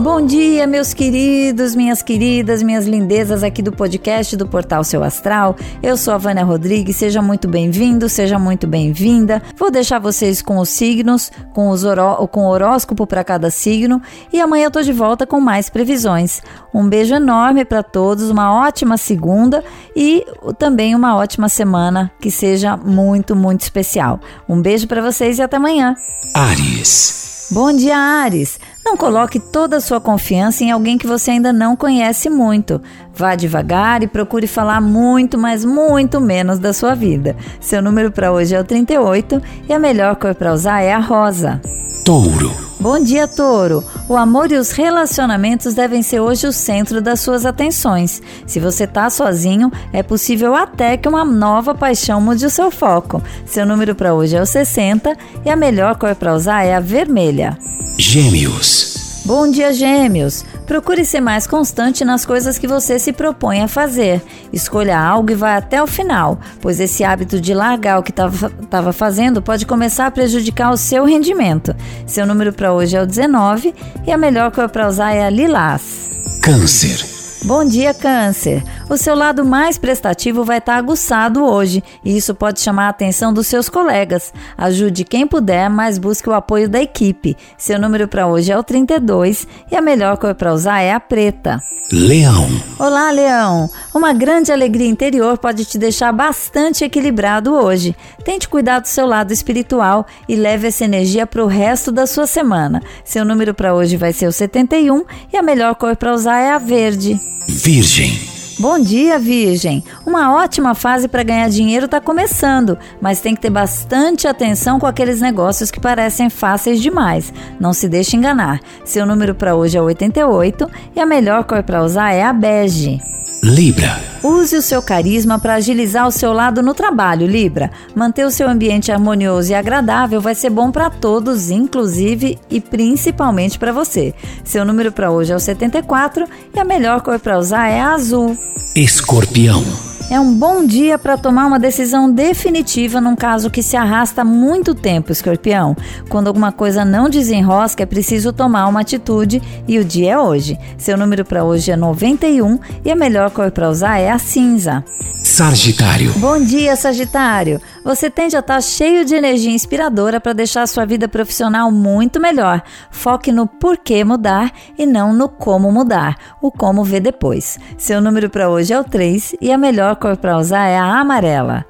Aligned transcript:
Bom 0.00 0.24
dia, 0.24 0.66
meus 0.66 0.94
queridos, 0.94 1.76
minhas 1.76 2.00
queridas, 2.00 2.62
minhas 2.62 2.86
lindezas 2.86 3.42
aqui 3.42 3.60
do 3.60 3.70
podcast 3.70 4.34
do 4.34 4.48
Portal 4.48 4.82
Seu 4.82 5.04
Astral. 5.04 5.54
Eu 5.82 5.94
sou 5.94 6.14
a 6.14 6.16
Vânia 6.16 6.42
Rodrigues, 6.42 6.96
seja 6.96 7.20
muito 7.20 7.46
bem-vindo, 7.46 8.08
seja 8.08 8.38
muito 8.38 8.66
bem-vinda. 8.66 9.42
Vou 9.58 9.70
deixar 9.70 9.98
vocês 9.98 10.40
com 10.40 10.56
os 10.56 10.70
signos, 10.70 11.30
com, 11.52 11.68
os 11.68 11.84
oró 11.84 12.26
com 12.28 12.46
o 12.46 12.48
horóscopo 12.48 13.06
para 13.06 13.22
cada 13.22 13.50
signo 13.50 14.00
e 14.32 14.40
amanhã 14.40 14.64
eu 14.64 14.70
tô 14.70 14.80
de 14.80 14.90
volta 14.90 15.26
com 15.26 15.38
mais 15.38 15.68
previsões. 15.68 16.40
Um 16.72 16.88
beijo 16.88 17.14
enorme 17.14 17.62
para 17.66 17.82
todos, 17.82 18.30
uma 18.30 18.54
ótima 18.54 18.96
segunda 18.96 19.62
e 19.94 20.24
também 20.58 20.94
uma 20.94 21.14
ótima 21.14 21.50
semana 21.50 22.10
que 22.18 22.30
seja 22.30 22.74
muito, 22.74 23.36
muito 23.36 23.60
especial. 23.60 24.18
Um 24.48 24.62
beijo 24.62 24.88
para 24.88 25.02
vocês 25.02 25.38
e 25.38 25.42
até 25.42 25.58
amanhã. 25.58 25.94
Ares. 26.34 27.50
Bom 27.52 27.72
dia, 27.72 27.98
Ares. 27.98 28.60
Não 28.90 28.96
coloque 28.96 29.38
toda 29.38 29.76
a 29.76 29.80
sua 29.80 30.00
confiança 30.00 30.64
em 30.64 30.72
alguém 30.72 30.98
que 30.98 31.06
você 31.06 31.30
ainda 31.30 31.52
não 31.52 31.76
conhece 31.76 32.28
muito. 32.28 32.82
Vá 33.14 33.36
devagar 33.36 34.02
e 34.02 34.08
procure 34.08 34.48
falar 34.48 34.80
muito, 34.80 35.38
mas 35.38 35.64
muito 35.64 36.20
menos 36.20 36.58
da 36.58 36.72
sua 36.72 36.92
vida. 36.92 37.36
Seu 37.60 37.80
número 37.80 38.10
para 38.10 38.32
hoje 38.32 38.56
é 38.56 38.60
o 38.60 38.64
38 38.64 39.40
e 39.68 39.72
a 39.72 39.78
melhor 39.78 40.16
cor 40.16 40.34
para 40.34 40.52
usar 40.52 40.80
é 40.80 40.92
a 40.92 40.98
rosa. 40.98 41.60
Touro. 42.04 42.69
Bom 42.80 42.98
dia, 42.98 43.28
Touro. 43.28 43.84
O 44.08 44.16
amor 44.16 44.50
e 44.50 44.56
os 44.56 44.70
relacionamentos 44.70 45.74
devem 45.74 46.02
ser 46.02 46.20
hoje 46.20 46.46
o 46.46 46.52
centro 46.52 47.02
das 47.02 47.20
suas 47.20 47.44
atenções. 47.44 48.22
Se 48.46 48.58
você 48.58 48.86
tá 48.86 49.10
sozinho, 49.10 49.70
é 49.92 50.02
possível 50.02 50.54
até 50.54 50.96
que 50.96 51.06
uma 51.06 51.22
nova 51.22 51.74
paixão 51.74 52.22
mude 52.22 52.46
o 52.46 52.50
seu 52.50 52.70
foco. 52.70 53.22
Seu 53.44 53.66
número 53.66 53.94
para 53.94 54.14
hoje 54.14 54.34
é 54.34 54.40
o 54.40 54.46
60 54.46 55.14
e 55.44 55.50
a 55.50 55.56
melhor 55.56 55.96
cor 55.96 56.14
para 56.14 56.34
usar 56.34 56.64
é 56.64 56.74
a 56.74 56.80
vermelha. 56.80 57.58
Gêmeos. 57.98 58.99
Bom 59.30 59.48
dia, 59.48 59.72
Gêmeos! 59.72 60.44
Procure 60.66 61.04
ser 61.04 61.20
mais 61.20 61.46
constante 61.46 62.04
nas 62.04 62.26
coisas 62.26 62.58
que 62.58 62.66
você 62.66 62.98
se 62.98 63.12
propõe 63.12 63.62
a 63.62 63.68
fazer. 63.68 64.20
Escolha 64.52 64.98
algo 64.98 65.30
e 65.30 65.36
vá 65.36 65.56
até 65.56 65.80
o 65.80 65.86
final, 65.86 66.40
pois 66.60 66.80
esse 66.80 67.04
hábito 67.04 67.40
de 67.40 67.54
largar 67.54 68.00
o 68.00 68.02
que 68.02 68.10
estava 68.10 68.92
fazendo 68.92 69.40
pode 69.40 69.66
começar 69.66 70.06
a 70.06 70.10
prejudicar 70.10 70.72
o 70.72 70.76
seu 70.76 71.04
rendimento. 71.04 71.76
Seu 72.08 72.26
número 72.26 72.52
para 72.52 72.72
hoje 72.72 72.96
é 72.96 73.02
o 73.02 73.06
19 73.06 73.72
e 74.04 74.10
a 74.10 74.18
melhor 74.18 74.50
cor 74.50 74.68
para 74.68 74.88
usar 74.88 75.12
é 75.12 75.24
a 75.24 75.30
lilás. 75.30 76.10
Câncer. 76.42 76.98
Bom 77.44 77.64
dia, 77.64 77.94
Câncer! 77.94 78.64
O 78.90 78.96
seu 78.96 79.14
lado 79.14 79.44
mais 79.44 79.78
prestativo 79.78 80.42
vai 80.42 80.58
estar 80.58 80.74
aguçado 80.74 81.44
hoje 81.44 81.80
e 82.04 82.16
isso 82.16 82.34
pode 82.34 82.60
chamar 82.60 82.86
a 82.86 82.88
atenção 82.88 83.32
dos 83.32 83.46
seus 83.46 83.68
colegas. 83.68 84.34
Ajude 84.58 85.04
quem 85.04 85.28
puder, 85.28 85.70
mas 85.70 85.96
busque 85.96 86.28
o 86.28 86.32
apoio 86.32 86.68
da 86.68 86.82
equipe. 86.82 87.36
Seu 87.56 87.78
número 87.78 88.08
para 88.08 88.26
hoje 88.26 88.50
é 88.50 88.58
o 88.58 88.64
32 88.64 89.46
e 89.70 89.76
a 89.76 89.80
melhor 89.80 90.16
cor 90.16 90.34
para 90.34 90.52
usar 90.52 90.80
é 90.80 90.92
a 90.92 90.98
preta. 90.98 91.62
Leão. 91.92 92.48
Olá, 92.80 93.12
Leão! 93.12 93.70
Uma 93.94 94.12
grande 94.12 94.50
alegria 94.50 94.88
interior 94.88 95.38
pode 95.38 95.64
te 95.64 95.78
deixar 95.78 96.10
bastante 96.10 96.82
equilibrado 96.82 97.54
hoje. 97.54 97.94
Tente 98.24 98.48
cuidar 98.48 98.80
do 98.80 98.88
seu 98.88 99.06
lado 99.06 99.32
espiritual 99.32 100.04
e 100.28 100.34
leve 100.34 100.66
essa 100.66 100.84
energia 100.84 101.28
para 101.28 101.44
o 101.44 101.48
resto 101.48 101.92
da 101.92 102.08
sua 102.08 102.26
semana. 102.26 102.82
Seu 103.04 103.24
número 103.24 103.54
para 103.54 103.72
hoje 103.72 103.96
vai 103.96 104.12
ser 104.12 104.26
o 104.26 104.32
71 104.32 105.04
e 105.32 105.36
a 105.36 105.42
melhor 105.42 105.76
cor 105.76 105.94
para 105.94 106.12
usar 106.12 106.40
é 106.40 106.50
a 106.50 106.58
verde. 106.58 107.20
Virgem. 107.48 108.29
Bom 108.60 108.78
dia, 108.78 109.18
Virgem! 109.18 109.82
Uma 110.04 110.34
ótima 110.34 110.74
fase 110.74 111.08
para 111.08 111.22
ganhar 111.22 111.48
dinheiro 111.48 111.86
está 111.86 111.98
começando, 111.98 112.76
mas 113.00 113.18
tem 113.18 113.34
que 113.34 113.40
ter 113.40 113.48
bastante 113.48 114.28
atenção 114.28 114.78
com 114.78 114.86
aqueles 114.86 115.18
negócios 115.18 115.70
que 115.70 115.80
parecem 115.80 116.28
fáceis 116.28 116.78
demais. 116.78 117.32
Não 117.58 117.72
se 117.72 117.88
deixe 117.88 118.18
enganar. 118.18 118.60
Seu 118.84 119.06
número 119.06 119.34
para 119.34 119.54
hoje 119.54 119.78
é 119.78 119.80
88 119.80 120.70
e 120.94 121.00
a 121.00 121.06
melhor 121.06 121.44
cor 121.44 121.62
para 121.62 121.82
usar 121.82 122.12
é 122.12 122.22
a 122.22 122.34
bege. 122.34 123.00
Libra. 123.42 124.09
Use 124.22 124.54
o 124.54 124.62
seu 124.62 124.82
carisma 124.82 125.38
para 125.38 125.54
agilizar 125.54 126.06
o 126.06 126.12
seu 126.12 126.32
lado 126.32 126.62
no 126.62 126.74
trabalho, 126.74 127.26
Libra. 127.26 127.70
Manter 127.94 128.26
o 128.26 128.30
seu 128.30 128.48
ambiente 128.48 128.92
harmonioso 128.92 129.50
e 129.50 129.54
agradável 129.54 130.20
vai 130.20 130.34
ser 130.34 130.50
bom 130.50 130.70
para 130.70 130.90
todos, 130.90 131.50
inclusive 131.50 132.38
e 132.50 132.60
principalmente 132.60 133.58
para 133.58 133.72
você. 133.72 134.14
Seu 134.44 134.64
número 134.64 134.92
para 134.92 135.10
hoje 135.10 135.32
é 135.32 135.36
o 135.36 135.40
74 135.40 136.26
e 136.54 136.58
a 136.58 136.64
melhor 136.64 137.00
cor 137.00 137.18
para 137.18 137.38
usar 137.38 137.68
é 137.68 137.80
a 137.80 137.94
azul. 137.94 138.36
Escorpião. 138.76 139.89
É 140.10 140.18
um 140.18 140.34
bom 140.34 140.66
dia 140.66 140.98
para 140.98 141.16
tomar 141.16 141.46
uma 141.46 141.60
decisão 141.60 142.10
definitiva 142.10 143.00
num 143.00 143.14
caso 143.14 143.48
que 143.48 143.62
se 143.62 143.76
arrasta 143.76 144.22
há 144.22 144.24
muito 144.24 144.74
tempo, 144.74 145.12
escorpião. 145.12 145.76
Quando 146.08 146.26
alguma 146.26 146.50
coisa 146.50 146.84
não 146.84 147.08
desenrosca, 147.08 147.84
é 147.84 147.86
preciso 147.86 148.32
tomar 148.32 148.66
uma 148.66 148.80
atitude 148.80 149.40
e 149.68 149.78
o 149.78 149.84
dia 149.84 150.14
é 150.14 150.18
hoje. 150.18 150.58
Seu 150.76 150.98
número 150.98 151.24
para 151.24 151.44
hoje 151.44 151.70
é 151.70 151.76
91 151.76 152.58
e 152.84 152.90
a 152.90 152.96
melhor 152.96 153.30
cor 153.30 153.52
para 153.52 153.70
usar 153.70 153.98
é 153.98 154.10
a 154.10 154.18
cinza. 154.18 154.84
Sagitário. 155.30 156.12
Bom 156.16 156.42
dia, 156.42 156.74
Sagitário. 156.74 157.60
Você 157.84 158.10
tende 158.10 158.34
a 158.34 158.40
estar 158.40 158.60
cheio 158.60 159.04
de 159.04 159.14
energia 159.14 159.52
inspiradora 159.52 160.20
para 160.20 160.32
deixar 160.32 160.62
a 160.62 160.66
sua 160.66 160.84
vida 160.84 161.08
profissional 161.08 161.70
muito 161.70 162.20
melhor. 162.20 162.60
Foque 162.90 163.30
no 163.30 163.46
porquê 163.46 164.02
mudar 164.02 164.52
e 164.76 164.84
não 164.84 165.12
no 165.12 165.28
como 165.28 165.70
mudar. 165.70 166.16
O 166.42 166.50
como 166.50 166.82
vê 166.82 166.98
depois. 166.98 167.60
Seu 167.78 168.00
número 168.00 168.28
para 168.28 168.50
hoje 168.50 168.72
é 168.72 168.80
o 168.80 168.82
3 168.82 169.36
e 169.40 169.52
a 169.52 169.56
melhor 169.56 169.94
cor 169.94 170.16
para 170.16 170.36
usar 170.36 170.66
é 170.66 170.76
a 170.76 170.98
amarela. 170.98 171.64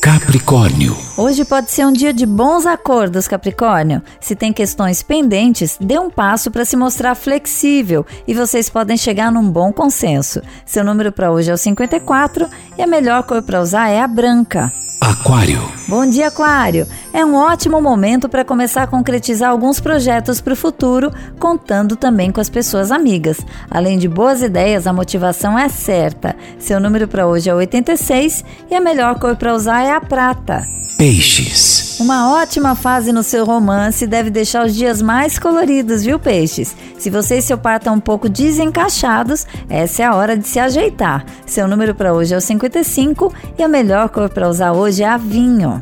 Capricórnio. 0.00 0.96
Hoje 1.16 1.44
pode 1.44 1.70
ser 1.70 1.86
um 1.86 1.92
dia 1.92 2.12
de 2.12 2.26
bons 2.26 2.66
acordos, 2.66 3.28
Capricórnio. 3.28 4.02
Se 4.20 4.34
tem 4.34 4.52
questões 4.52 5.02
pendentes, 5.02 5.76
dê 5.80 5.98
um 5.98 6.10
passo 6.10 6.50
para 6.50 6.64
se 6.64 6.76
mostrar 6.76 7.14
flexível 7.14 8.04
e 8.26 8.34
vocês 8.34 8.68
podem 8.68 8.96
chegar 8.96 9.30
num 9.30 9.48
bom 9.48 9.72
consenso. 9.72 10.42
Seu 10.66 10.84
número 10.84 11.12
para 11.12 11.30
hoje 11.30 11.50
é 11.50 11.54
o 11.54 11.58
54 11.58 12.48
e 12.76 12.82
a 12.82 12.86
melhor 12.86 13.22
cor 13.22 13.42
para 13.42 13.60
usar 13.60 13.88
é 13.90 14.00
a 14.00 14.08
branca. 14.08 14.72
Aquário. 15.00 15.81
Bom 15.88 16.06
dia, 16.06 16.28
Aquário! 16.28 16.86
É 17.12 17.24
um 17.24 17.34
ótimo 17.34 17.80
momento 17.80 18.28
para 18.28 18.44
começar 18.44 18.84
a 18.84 18.86
concretizar 18.86 19.50
alguns 19.50 19.80
projetos 19.80 20.40
para 20.40 20.52
o 20.52 20.56
futuro, 20.56 21.12
contando 21.38 21.96
também 21.96 22.30
com 22.30 22.40
as 22.40 22.48
pessoas 22.48 22.90
amigas. 22.90 23.38
Além 23.70 23.98
de 23.98 24.08
boas 24.08 24.42
ideias, 24.42 24.86
a 24.86 24.92
motivação 24.92 25.58
é 25.58 25.68
certa. 25.68 26.36
Seu 26.58 26.78
número 26.78 27.08
para 27.08 27.26
hoje 27.26 27.50
é 27.50 27.54
86 27.54 28.44
e 28.70 28.74
a 28.74 28.80
melhor 28.80 29.18
cor 29.18 29.36
para 29.36 29.54
usar 29.54 29.82
é 29.82 29.92
a 29.92 30.00
prata. 30.00 30.62
Peixes. 30.96 31.98
Uma 31.98 32.32
ótima 32.32 32.74
fase 32.74 33.12
no 33.12 33.22
seu 33.22 33.44
romance 33.44 34.06
deve 34.06 34.30
deixar 34.30 34.64
os 34.64 34.74
dias 34.74 35.02
mais 35.02 35.38
coloridos, 35.38 36.04
viu, 36.04 36.18
peixes? 36.18 36.76
Se 36.98 37.10
você 37.10 37.38
e 37.38 37.42
seu 37.42 37.58
par 37.58 37.78
estão 37.78 37.94
um 37.94 38.00
pouco 38.00 38.28
desencaixados, 38.28 39.46
essa 39.68 40.02
é 40.02 40.06
a 40.06 40.14
hora 40.14 40.36
de 40.36 40.46
se 40.46 40.58
ajeitar. 40.58 41.24
Seu 41.44 41.66
número 41.66 41.94
para 41.94 42.14
hoje 42.14 42.34
é 42.34 42.36
o 42.36 42.40
55 42.40 43.32
e 43.58 43.62
a 43.62 43.68
melhor 43.68 44.08
cor 44.10 44.28
para 44.28 44.48
usar 44.48 44.72
hoje 44.72 45.02
é 45.02 45.08
a 45.08 45.16
vinho. 45.16 45.81